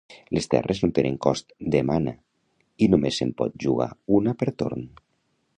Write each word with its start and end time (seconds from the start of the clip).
Les 0.35 0.47
terres 0.53 0.79
no 0.85 0.87
tenen 0.99 1.19
cost 1.25 1.53
de 1.75 1.83
mana, 1.91 2.15
i 2.87 2.89
només 2.97 3.23
se'n 3.23 3.37
pot 3.43 3.63
jugar 3.67 3.91
una 4.21 4.39
per 4.41 4.53
torn. 4.65 4.93